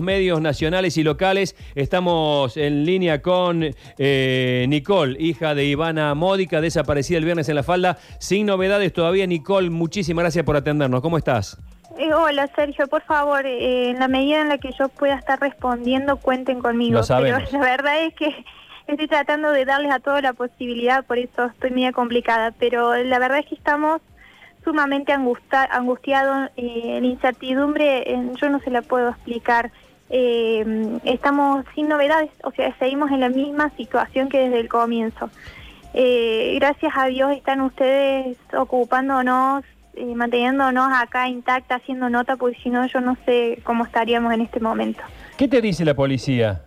medios 0.00 0.40
nacionales 0.40 0.96
y 0.96 1.02
locales. 1.02 1.56
Estamos 1.74 2.56
en 2.56 2.84
línea 2.84 3.20
con 3.20 3.64
eh, 3.98 4.66
Nicole, 4.68 5.16
hija 5.18 5.56
de 5.56 5.64
Ivana 5.64 6.14
Módica, 6.14 6.60
desaparecida 6.60 7.18
el 7.18 7.24
viernes 7.24 7.48
en 7.48 7.56
la 7.56 7.64
falda. 7.64 7.98
Sin 8.20 8.46
novedades 8.46 8.92
todavía, 8.92 9.26
Nicole, 9.26 9.70
muchísimas 9.70 10.22
gracias 10.22 10.44
por 10.44 10.54
atendernos. 10.54 11.00
¿Cómo 11.00 11.18
estás? 11.18 11.58
Eh, 11.98 12.14
hola 12.14 12.48
Sergio, 12.54 12.86
por 12.86 13.02
favor, 13.02 13.44
eh, 13.44 13.90
en 13.90 13.98
la 13.98 14.06
medida 14.06 14.40
en 14.40 14.50
la 14.50 14.58
que 14.58 14.70
yo 14.78 14.88
pueda 14.88 15.16
estar 15.16 15.40
respondiendo, 15.40 16.18
cuenten 16.18 16.60
conmigo. 16.60 16.98
Lo 16.98 17.02
sabemos. 17.02 17.42
Pero 17.46 17.58
la 17.58 17.68
verdad 17.68 18.04
es 18.04 18.14
que 18.14 18.44
estoy 18.86 19.08
tratando 19.08 19.50
de 19.50 19.64
darles 19.64 19.90
a 19.90 19.98
todos 19.98 20.22
la 20.22 20.32
posibilidad, 20.32 21.04
por 21.06 21.18
eso 21.18 21.46
estoy 21.46 21.72
media 21.72 21.90
complicada. 21.90 22.52
Pero 22.52 22.94
la 23.02 23.18
verdad 23.18 23.40
es 23.40 23.46
que 23.46 23.56
estamos 23.56 24.00
sumamente 24.64 25.12
angustia 25.12 25.64
angustiados, 25.64 26.50
eh, 26.56 26.98
la 27.00 27.06
incertidumbre 27.06 28.12
eh, 28.12 28.30
yo 28.40 28.48
no 28.50 28.60
se 28.60 28.70
la 28.70 28.82
puedo 28.82 29.08
explicar. 29.08 29.72
Eh, 30.10 30.98
estamos 31.04 31.64
sin 31.74 31.88
novedades, 31.88 32.30
o 32.42 32.50
sea, 32.52 32.74
seguimos 32.78 33.10
en 33.10 33.20
la 33.20 33.28
misma 33.28 33.70
situación 33.76 34.28
que 34.28 34.38
desde 34.38 34.60
el 34.60 34.68
comienzo. 34.68 35.30
Eh, 35.94 36.56
gracias 36.60 36.92
a 36.96 37.06
Dios 37.06 37.32
están 37.32 37.60
ustedes 37.60 38.36
ocupándonos, 38.56 39.64
eh, 39.94 40.14
manteniéndonos 40.14 40.90
acá 40.94 41.28
intacta, 41.28 41.76
haciendo 41.76 42.10
nota, 42.10 42.36
porque 42.36 42.58
si 42.62 42.70
no 42.70 42.86
yo 42.86 43.00
no 43.00 43.16
sé 43.24 43.60
cómo 43.64 43.84
estaríamos 43.84 44.32
en 44.32 44.42
este 44.42 44.60
momento. 44.60 45.02
¿Qué 45.36 45.48
te 45.48 45.60
dice 45.60 45.84
la 45.84 45.94
policía? 45.94 46.62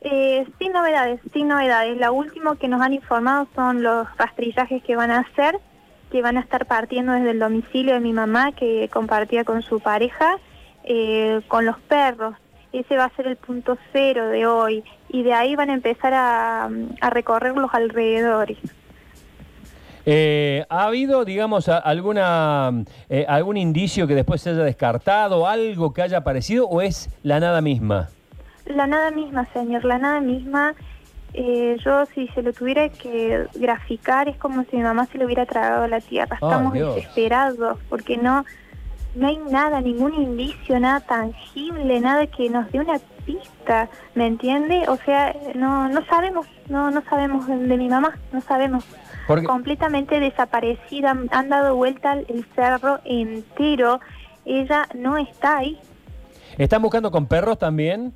Eh, 0.00 0.46
sin 0.58 0.72
novedades, 0.72 1.20
sin 1.32 1.48
novedades. 1.48 1.96
Lo 1.96 2.12
último 2.12 2.56
que 2.56 2.68
nos 2.68 2.82
han 2.82 2.92
informado 2.92 3.48
son 3.54 3.82
los 3.82 4.06
rastrillajes 4.18 4.82
que 4.82 4.96
van 4.96 5.10
a 5.10 5.20
hacer, 5.20 5.58
que 6.10 6.20
van 6.20 6.36
a 6.36 6.40
estar 6.40 6.66
partiendo 6.66 7.12
desde 7.12 7.30
el 7.30 7.38
domicilio 7.38 7.94
de 7.94 8.00
mi 8.00 8.12
mamá, 8.12 8.52
que 8.52 8.90
compartía 8.92 9.44
con 9.44 9.62
su 9.62 9.80
pareja, 9.80 10.36
con 11.48 11.64
los 11.64 11.78
perros. 11.88 12.34
Ese 12.80 12.96
va 12.96 13.04
a 13.04 13.10
ser 13.16 13.26
el 13.28 13.36
punto 13.36 13.78
cero 13.92 14.28
de 14.28 14.46
hoy. 14.46 14.82
Y 15.08 15.22
de 15.22 15.32
ahí 15.32 15.54
van 15.56 15.70
a 15.70 15.74
empezar 15.74 16.12
a, 16.14 16.68
a 17.00 17.10
recorrer 17.10 17.56
los 17.56 17.72
alrededores. 17.72 18.58
Eh, 20.06 20.64
¿Ha 20.68 20.84
habido, 20.84 21.24
digamos, 21.24 21.68
alguna, 21.68 22.84
eh, 23.08 23.24
algún 23.26 23.56
indicio 23.56 24.06
que 24.06 24.14
después 24.14 24.42
se 24.42 24.50
haya 24.50 24.62
descartado, 24.62 25.46
algo 25.46 25.94
que 25.94 26.02
haya 26.02 26.18
aparecido 26.18 26.66
o 26.68 26.82
es 26.82 27.08
la 27.22 27.40
nada 27.40 27.60
misma? 27.62 28.10
La 28.66 28.86
nada 28.86 29.10
misma, 29.10 29.46
señor, 29.52 29.84
la 29.84 29.98
nada 29.98 30.20
misma. 30.20 30.74
eh, 31.32 31.76
yo 31.84 32.04
si 32.14 32.28
se 32.28 32.42
lo 32.42 32.52
tuviera 32.52 32.88
que 32.90 33.46
graficar 33.54 34.28
es 34.28 34.36
como 34.36 34.62
si 34.64 34.76
mi 34.76 34.82
mamá 34.82 35.06
se 35.06 35.18
lo 35.18 35.24
hubiera 35.24 35.46
tragado 35.46 35.84
a 35.84 35.88
la 35.88 36.00
tierra. 36.00 36.34
Estamos 36.34 36.72
Dios. 36.74 36.94
desesperados 36.94 37.78
porque 37.88 38.16
no, 38.18 38.44
no 39.14 39.28
hay 39.28 39.38
nada, 39.50 39.80
ningún 39.80 40.14
indicio, 40.14 40.78
nada 40.80 41.00
tangible, 41.00 42.00
nada 42.00 42.26
que 42.26 42.48
nos 42.50 42.70
dé 42.72 42.80
una 42.80 42.98
pista, 43.24 43.88
¿me 44.14 44.26
entiende? 44.26 44.84
O 44.88 44.96
sea, 44.96 45.34
no, 45.54 45.88
no 45.88 46.04
sabemos, 46.06 46.46
no, 46.68 46.90
no 46.90 47.02
sabemos 47.08 47.46
de, 47.46 47.54
mi 47.56 47.88
mamá, 47.88 48.14
no 48.32 48.40
sabemos. 48.40 48.84
Porque, 49.26 49.46
Completamente 49.46 50.20
desaparecida, 50.20 51.12
han- 51.12 51.28
han 51.32 51.48
dado 51.48 51.76
vuelta 51.76 52.12
el 52.14 52.44
cerro 52.54 53.00
entero, 53.04 54.00
ella 54.44 54.86
no 54.94 55.16
está 55.16 55.58
ahí. 55.58 55.78
¿Están 56.58 56.82
buscando 56.82 57.10
con 57.10 57.26
perros 57.26 57.58
también? 57.58 58.12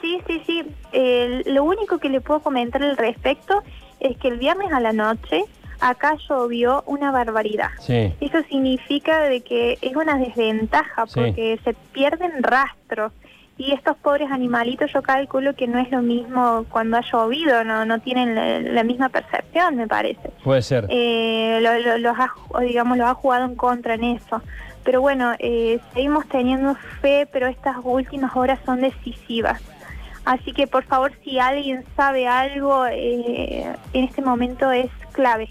Sí, 0.00 0.20
sí, 0.26 0.42
sí. 0.46 0.62
Eh, 0.92 1.42
lo 1.46 1.64
único 1.64 1.98
que 1.98 2.08
le 2.08 2.20
puedo 2.20 2.40
comentar 2.40 2.82
al 2.82 2.96
respecto 2.96 3.62
es 4.00 4.16
que 4.18 4.28
el 4.28 4.38
viernes 4.38 4.72
a 4.72 4.80
la 4.80 4.92
noche 4.92 5.44
acá 5.80 6.16
llovió 6.28 6.82
una 6.86 7.10
barbaridad. 7.10 7.70
Sí. 7.80 8.12
Eso 8.20 8.38
significa 8.48 9.20
de 9.22 9.40
que 9.42 9.78
es 9.80 9.94
una 9.96 10.16
desventaja 10.18 11.06
Sí. 11.06 11.12
porque 11.14 11.58
se 11.64 11.74
pierden 11.92 12.42
rastros 12.42 13.12
y 13.56 13.72
estos 13.72 13.96
pobres 13.96 14.30
animalitos 14.30 14.92
yo 14.92 15.02
calculo 15.02 15.54
que 15.56 15.66
no 15.66 15.78
es 15.80 15.90
lo 15.90 16.00
mismo 16.00 16.64
cuando 16.70 16.96
ha 16.96 17.00
llovido, 17.00 17.64
no, 17.64 17.84
no 17.84 17.98
tienen 18.00 18.34
la, 18.34 18.60
la 18.60 18.84
misma 18.84 19.08
percepción, 19.08 19.74
me 19.76 19.88
parece. 19.88 20.30
Puede 20.44 20.62
ser. 20.62 20.86
Eh, 20.90 21.58
lo- 21.60 21.78
lo- 21.80 21.98
los 21.98 22.16
ha, 22.18 22.32
digamos, 22.60 22.96
los 22.98 23.08
ha 23.08 23.14
jugado 23.14 23.46
en 23.46 23.56
contra 23.56 23.94
en 23.94 24.04
eso. 24.04 24.42
Pero 24.84 25.00
bueno, 25.00 25.32
eh, 25.40 25.80
seguimos 25.92 26.26
teniendo 26.28 26.76
fe, 27.00 27.28
pero 27.32 27.46
estas 27.48 27.76
últimas 27.82 28.34
horas 28.36 28.58
son 28.64 28.80
decisivas. 28.80 29.60
Así 30.24 30.52
que 30.52 30.66
por 30.66 30.84
favor, 30.84 31.12
si 31.24 31.38
alguien 31.38 31.84
sabe 31.96 32.28
algo, 32.28 32.86
eh, 32.86 33.66
en 33.92 34.04
este 34.04 34.22
momento 34.22 34.70
es 34.70 34.90
clave. 35.12 35.48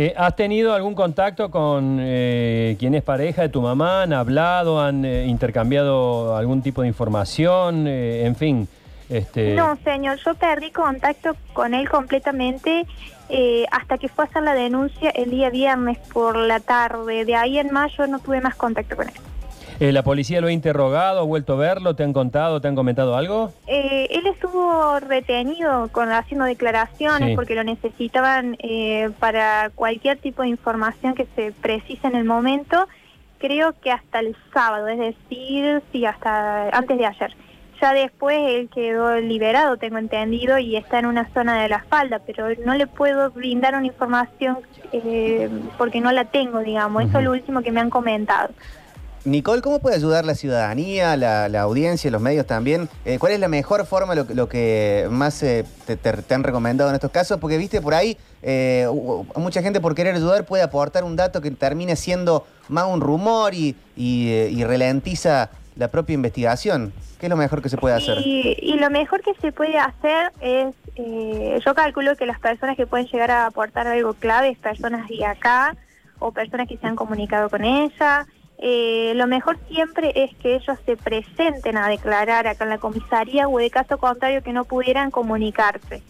Eh, 0.00 0.14
¿Has 0.16 0.36
tenido 0.36 0.74
algún 0.74 0.94
contacto 0.94 1.50
con 1.50 1.98
eh, 2.00 2.76
quien 2.78 2.94
es 2.94 3.02
pareja 3.02 3.42
de 3.42 3.48
tu 3.48 3.60
mamá? 3.60 4.02
¿Han 4.02 4.12
hablado? 4.12 4.80
¿Han 4.80 5.04
eh, 5.04 5.26
intercambiado 5.26 6.36
algún 6.36 6.62
tipo 6.62 6.82
de 6.82 6.86
información? 6.86 7.88
Eh, 7.88 8.24
en 8.24 8.36
fin. 8.36 8.68
Este, 9.08 9.56
No, 9.56 9.76
señor, 9.82 10.16
yo 10.24 10.36
perdí 10.36 10.70
contacto 10.70 11.34
con 11.52 11.74
él 11.74 11.88
completamente 11.88 12.86
hasta 13.72 13.98
que 13.98 14.08
fue 14.08 14.24
a 14.24 14.28
hacer 14.28 14.44
la 14.44 14.54
denuncia 14.54 15.10
el 15.10 15.32
día 15.32 15.50
viernes 15.50 15.98
por 16.12 16.36
la 16.36 16.60
tarde. 16.60 17.24
De 17.24 17.34
ahí 17.34 17.58
en 17.58 17.72
mayo 17.72 18.06
no 18.06 18.20
tuve 18.20 18.40
más 18.40 18.54
contacto 18.54 18.94
con 18.94 19.08
él. 19.08 19.14
Eh, 19.80 19.92
¿La 19.92 20.02
policía 20.02 20.40
lo 20.40 20.48
ha 20.48 20.52
interrogado? 20.52 21.20
¿Ha 21.20 21.24
vuelto 21.24 21.54
a 21.54 21.56
verlo? 21.56 21.94
¿Te 21.94 22.02
han 22.04 22.12
contado? 22.12 22.60
¿Te 22.60 22.68
han 22.68 22.74
comentado 22.74 23.16
algo? 23.16 23.52
Eh, 23.66 24.08
él 24.10 24.26
estuvo 24.26 24.98
retenido 25.00 25.88
con 25.92 26.10
haciendo 26.10 26.44
declaraciones 26.46 27.30
Sí. 27.30 27.34
porque 27.36 27.54
lo 27.54 27.64
necesitaban 27.64 28.56
eh, 28.60 29.10
para 29.18 29.70
cualquier 29.74 30.18
tipo 30.18 30.42
de 30.42 30.48
información 30.48 31.14
que 31.14 31.26
se 31.36 31.52
precise 31.52 32.06
en 32.06 32.14
el 32.16 32.24
momento. 32.24 32.86
Creo 33.38 33.72
que 33.80 33.92
hasta 33.92 34.18
el 34.20 34.36
sábado, 34.52 34.88
es 34.88 34.98
decir, 34.98 35.82
sí, 35.92 36.04
hasta 36.04 36.68
antes 36.70 36.98
de 36.98 37.06
ayer. 37.06 37.34
Ya 37.80 37.92
después 37.92 38.36
él 38.36 38.68
quedó 38.74 39.16
liberado, 39.20 39.76
tengo 39.76 39.98
entendido, 39.98 40.58
y 40.58 40.74
está 40.74 40.98
en 40.98 41.06
una 41.06 41.28
zona 41.32 41.62
de 41.62 41.68
la 41.68 41.84
falda, 41.84 42.18
pero 42.26 42.48
no 42.66 42.74
le 42.74 42.88
puedo 42.88 43.30
brindar 43.30 43.76
una 43.76 43.86
información 43.86 44.58
eh, 44.90 45.48
porque 45.76 46.00
no 46.00 46.10
la 46.10 46.24
tengo, 46.24 46.58
digamos. 46.58 47.04
Eso 47.04 47.18
es 47.18 47.24
lo 47.24 47.30
último 47.30 47.62
que 47.62 47.70
me 47.70 47.78
han 47.80 47.90
comentado. 47.90 48.48
Nicole, 49.30 49.62
¿cómo 49.62 49.78
puede 49.80 49.96
ayudar 49.96 50.24
la 50.24 50.34
ciudadanía, 50.34 51.16
la, 51.16 51.48
la 51.48 51.60
audiencia, 51.62 52.10
los 52.10 52.20
medios 52.22 52.46
también? 52.46 52.88
Eh, 53.04 53.18
¿Cuál 53.18 53.32
es 53.32 53.40
la 53.40 53.48
mejor 53.48 53.84
forma, 53.86 54.14
lo, 54.14 54.24
lo 54.24 54.48
que 54.48 55.06
más 55.10 55.42
eh, 55.42 55.64
te, 55.86 55.96
te- 55.96 56.34
han 56.34 56.42
recomendado 56.42 56.88
en 56.90 56.94
estos 56.94 57.10
casos? 57.10 57.38
Porque, 57.38 57.58
viste, 57.58 57.80
por 57.80 57.94
ahí 57.94 58.16
eh, 58.42 58.86
mucha 59.36 59.62
gente 59.62 59.80
por 59.80 59.94
querer 59.94 60.14
ayudar 60.14 60.44
puede 60.44 60.62
aportar 60.62 61.04
un 61.04 61.16
dato 61.16 61.40
que 61.40 61.50
termine 61.50 61.96
siendo 61.96 62.46
más 62.68 62.86
un 62.86 63.00
rumor 63.00 63.54
y, 63.54 63.76
y, 63.96 64.30
eh, 64.30 64.50
y 64.50 64.64
ralentiza 64.64 65.50
la 65.76 65.88
propia 65.88 66.14
investigación. 66.14 66.92
¿Qué 67.20 67.26
es 67.26 67.30
lo 67.30 67.36
mejor 67.36 67.60
que 67.62 67.68
se 67.68 67.76
puede 67.76 67.96
hacer? 67.96 68.18
Y, 68.18 68.56
y 68.60 68.74
lo 68.78 68.90
mejor 68.90 69.20
que 69.22 69.34
se 69.40 69.52
puede 69.52 69.76
hacer 69.78 70.32
es, 70.40 70.74
eh, 70.96 71.58
yo 71.64 71.74
calculo 71.74 72.16
que 72.16 72.26
las 72.26 72.38
personas 72.38 72.76
que 72.76 72.86
pueden 72.86 73.06
llegar 73.06 73.30
a 73.30 73.46
aportar 73.46 73.86
algo 73.88 74.14
clave 74.14 74.50
es 74.50 74.58
personas 74.58 75.08
de 75.08 75.24
acá 75.26 75.76
o 76.20 76.32
personas 76.32 76.66
que 76.68 76.76
se 76.78 76.86
han 76.86 76.96
comunicado 76.96 77.48
con 77.50 77.64
ella. 77.64 78.26
Eh, 78.60 79.12
lo 79.14 79.28
mejor 79.28 79.56
siempre 79.68 80.12
es 80.16 80.34
que 80.36 80.56
ellos 80.56 80.76
se 80.84 80.96
presenten 80.96 81.76
a 81.76 81.88
declarar 81.88 82.48
acá 82.48 82.64
en 82.64 82.70
la 82.70 82.78
comisaría 82.78 83.48
o 83.48 83.58
de 83.58 83.70
caso 83.70 83.98
contrario 83.98 84.42
que 84.42 84.52
no 84.52 84.64
pudieran 84.64 85.10
comunicarse. 85.10 86.02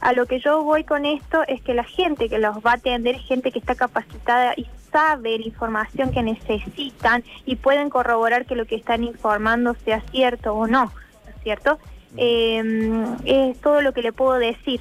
A 0.00 0.12
lo 0.12 0.26
que 0.26 0.40
yo 0.40 0.64
voy 0.64 0.82
con 0.82 1.06
esto 1.06 1.42
es 1.46 1.62
que 1.62 1.74
la 1.74 1.84
gente 1.84 2.28
que 2.28 2.40
los 2.40 2.56
va 2.56 2.72
a 2.72 2.74
atender 2.74 3.14
es 3.14 3.22
gente 3.22 3.52
que 3.52 3.60
está 3.60 3.76
capacitada 3.76 4.52
y 4.56 4.66
sabe 4.90 5.38
la 5.38 5.46
información 5.46 6.10
que 6.10 6.24
necesitan 6.24 7.22
y 7.46 7.54
pueden 7.54 7.88
corroborar 7.88 8.46
que 8.46 8.56
lo 8.56 8.66
que 8.66 8.74
están 8.74 9.04
informando 9.04 9.74
sea 9.84 10.00
cierto 10.10 10.54
o 10.54 10.66
no, 10.66 10.86
¿no 10.86 11.30
es 11.30 11.42
cierto? 11.44 11.78
Eh, 12.16 13.04
es 13.24 13.60
todo 13.60 13.80
lo 13.80 13.92
que 13.92 14.02
le 14.02 14.12
puedo 14.12 14.34
decir. 14.34 14.80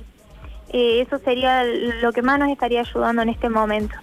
Eh, 0.73 1.01
eso 1.01 1.19
sería 1.19 1.63
lo 1.65 2.11
que 2.13 2.23
más 2.23 2.39
nos 2.39 2.49
estaría 2.49 2.79
ayudando 2.79 3.21
en 3.21 3.29
este 3.29 3.49
momento. 3.49 3.95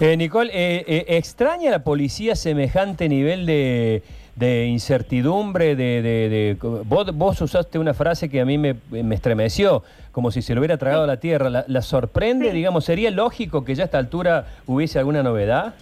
Eh, 0.00 0.16
Nicole, 0.16 0.50
eh, 0.52 0.84
eh, 0.86 1.04
¿extraña 1.16 1.68
a 1.68 1.72
la 1.72 1.84
policía 1.84 2.34
semejante 2.36 3.08
nivel 3.08 3.46
de, 3.46 4.02
de 4.36 4.66
incertidumbre? 4.66 5.76
De, 5.76 6.02
de- 6.02 6.28
de- 6.28 6.56
vos, 6.84 7.14
vos 7.16 7.40
usaste 7.40 7.78
una 7.78 7.94
frase 7.94 8.28
que 8.28 8.40
a 8.40 8.44
mí 8.44 8.58
me, 8.58 8.76
me 8.90 9.14
estremeció, 9.14 9.82
como 10.12 10.30
si 10.30 10.42
se 10.42 10.54
lo 10.54 10.60
hubiera 10.60 10.76
tragado 10.78 11.04
a 11.04 11.06
la 11.06 11.18
tierra. 11.18 11.48
¿La, 11.50 11.64
la 11.68 11.82
sorprende? 11.82 12.48
Sí. 12.50 12.56
Digamos, 12.56 12.84
¿sería 12.84 13.10
lógico 13.10 13.64
que 13.64 13.74
ya 13.74 13.84
a 13.84 13.86
esta 13.86 13.98
altura 13.98 14.46
hubiese 14.66 14.98
alguna 14.98 15.22
novedad? 15.22 15.74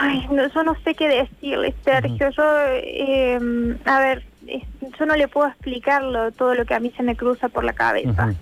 Ay, 0.00 0.26
no, 0.30 0.46
yo 0.52 0.62
no 0.62 0.76
sé 0.84 0.94
qué 0.94 1.08
decirle, 1.08 1.74
Sergio. 1.84 2.28
Yo, 2.30 2.42
eh, 2.74 3.38
a 3.84 3.98
ver, 4.00 4.22
yo 4.98 5.06
no 5.06 5.16
le 5.16 5.26
puedo 5.28 5.48
explicarlo 5.48 6.30
todo 6.32 6.54
lo 6.54 6.64
que 6.66 6.74
a 6.74 6.78
mí 6.80 6.92
se 6.96 7.02
me 7.02 7.16
cruza 7.16 7.48
por 7.48 7.64
la 7.64 7.72
cabeza. 7.72 8.34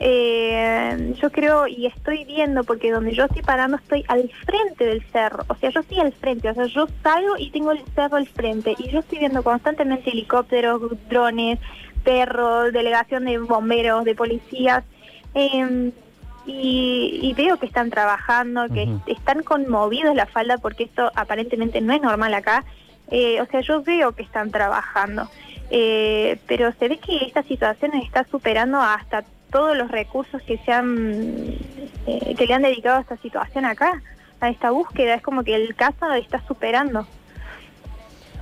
Eh, 0.00 1.14
yo 1.20 1.30
creo 1.30 1.66
y 1.66 1.86
estoy 1.86 2.24
viendo, 2.24 2.64
porque 2.64 2.90
donde 2.90 3.14
yo 3.14 3.24
estoy 3.24 3.42
parando 3.42 3.76
estoy 3.76 4.04
al 4.08 4.28
frente 4.44 4.84
del 4.84 5.02
cerro. 5.12 5.44
O 5.48 5.54
sea, 5.56 5.70
yo 5.70 5.80
estoy 5.80 6.00
al 6.00 6.12
frente, 6.12 6.48
o 6.50 6.54
sea, 6.54 6.66
yo 6.66 6.86
salgo 7.02 7.36
y 7.38 7.50
tengo 7.50 7.72
el 7.72 7.82
cerro 7.94 8.16
al 8.16 8.26
frente. 8.26 8.74
Y 8.78 8.88
yo 8.88 9.00
estoy 9.00 9.18
viendo 9.18 9.42
constantemente 9.42 10.10
helicópteros, 10.10 10.80
drones, 11.08 11.58
perros, 12.02 12.72
delegación 12.72 13.24
de 13.24 13.38
bomberos, 13.38 14.04
de 14.04 14.14
policías. 14.14 14.84
Eh, 15.34 15.92
y, 16.46 17.20
y 17.22 17.32
veo 17.34 17.56
que 17.56 17.66
están 17.66 17.90
trabajando, 17.90 18.68
que 18.68 18.86
están 19.06 19.42
conmovidos 19.42 20.14
la 20.14 20.26
falda 20.26 20.58
porque 20.58 20.84
esto 20.84 21.10
aparentemente 21.14 21.80
no 21.80 21.94
es 21.94 22.02
normal 22.02 22.34
acá. 22.34 22.64
Eh, 23.10 23.40
o 23.40 23.46
sea, 23.46 23.60
yo 23.60 23.82
veo 23.82 24.12
que 24.12 24.22
están 24.22 24.50
trabajando, 24.50 25.28
eh, 25.70 26.38
pero 26.46 26.72
se 26.72 26.88
ve 26.88 26.98
que 26.98 27.24
esta 27.24 27.42
situación 27.42 27.94
está 27.94 28.24
superando 28.30 28.80
hasta 28.80 29.24
todos 29.54 29.76
los 29.76 29.88
recursos 29.88 30.42
que 30.42 30.58
se 30.58 30.72
han 30.72 31.54
eh, 32.08 32.34
que 32.36 32.44
le 32.46 32.54
han 32.54 32.62
dedicado 32.62 32.96
a 32.98 33.00
esta 33.02 33.16
situación 33.18 33.64
acá, 33.64 34.02
a 34.40 34.48
esta 34.48 34.72
búsqueda. 34.72 35.14
Es 35.14 35.22
como 35.22 35.44
que 35.44 35.54
el 35.54 35.76
caso 35.76 36.08
lo 36.08 36.14
está 36.14 36.42
superando. 36.48 37.06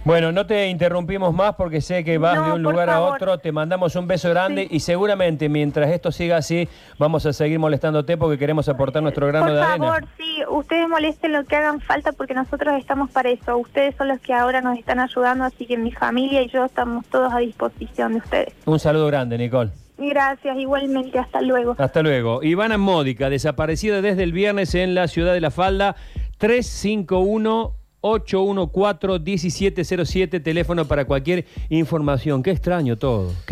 Bueno, 0.05 0.33
no 0.33 0.47
te 0.47 0.67
interrumpimos 0.69 1.33
más 1.35 1.55
porque 1.55 1.81
sé 1.83 2.03
que 2.03 2.17
vas 2.19 2.35
No, 2.37 2.45
de 2.47 2.53
un 2.55 2.63
por 2.63 2.73
lugar 2.73 2.89
a 2.89 2.95
favor. 2.95 3.15
otro. 3.17 3.39
Te 3.39 3.53
mandamos 3.53 3.95
un 3.95 4.07
beso 4.09 4.31
grande 4.31 4.63
Sí. 4.63 4.69
y 4.77 4.81
seguramente 4.81 5.49
mientras 5.51 5.91
esto 5.91 6.11
siga 6.11 6.39
así, 6.39 6.67
vamos 6.99 7.27
a 7.27 7.33
seguir 7.35 7.59
molestándote 7.59 8.17
porque 8.17 8.39
queremos 8.39 8.69
aportar 8.71 9.03
nuestro 9.03 9.27
grano 9.29 9.47
Por 9.49 9.55
de 9.55 9.61
favor, 9.63 9.89
arena. 9.97 10.09
sí, 10.17 10.39
ustedes 10.49 10.89
molesten 10.89 11.33
lo 11.35 11.45
que 11.45 11.55
hagan 11.57 11.81
falta 11.81 12.11
porque 12.13 12.33
nosotros 12.35 12.75
estamos 12.81 13.11
para 13.11 13.29
eso. 13.31 13.57
Ustedes 13.59 13.95
son 13.97 14.09
los 14.09 14.19
que 14.21 14.33
ahora 14.33 14.61
nos 14.63 14.77
están 14.79 14.99
ayudando, 14.99 15.45
así 15.45 15.67
que 15.67 15.77
mi 15.77 15.93
familia 15.93 16.41
y 16.43 16.49
yo 16.49 16.65
estamos 16.65 17.05
todos 17.07 17.33
a 17.33 17.39
disposición 17.39 18.13
de 18.15 18.19
ustedes. 18.21 18.55
Un 18.65 18.79
saludo 18.81 19.07
grande, 19.09 19.37
Nicole. 19.39 19.71
Gracias, 20.09 20.59
igualmente, 20.59 21.19
hasta 21.19 21.41
luego. 21.41 21.75
Hasta 21.79 22.03
luego. 22.03 22.43
Ivana 22.43 22.79
Módica, 22.79 23.31
desaparecida 23.31 24.03
desde 24.03 24.23
el 24.23 24.33
viernes 24.33 24.75
en 24.75 24.95
la 24.95 25.09
ciudad 25.09 25.35
de 25.35 25.41
La 25.41 25.51
Falda, 25.51 25.97
351 26.39 27.77
814 28.03 29.25
1707, 29.25 30.41
teléfono 30.41 30.87
para 30.87 31.05
cualquier 31.05 31.47
información. 31.71 32.43
Qué 32.43 32.51
extraño 32.51 32.99
todo. 32.99 33.33
Qué 33.47 33.51